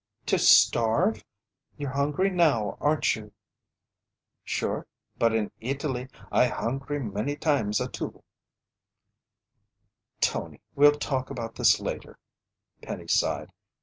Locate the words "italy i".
5.59-6.47